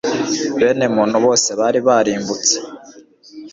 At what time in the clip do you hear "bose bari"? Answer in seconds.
1.25-1.79